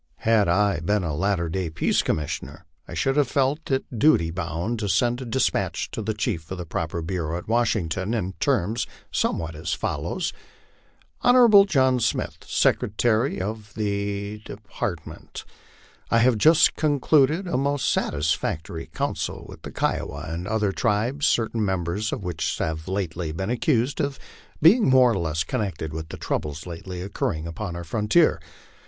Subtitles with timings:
[0.25, 4.79] Had I been a latter day Peace Commissioner, I should have felt in duty bound
[4.79, 8.87] to send a despatch to the chief of the proper bureau at Washington, in terms
[9.11, 10.33] somewhat as follows:
[11.23, 15.45] JJon John Smith, Secretary of the Department.
[16.09, 21.63] I have just concluded a most satisfactory council with the Kiowa and other tribes, certain
[21.63, 24.17] members of which have lately been accused of
[24.63, 28.39] being more or less connected with the troubles lately occurring upon our frontier.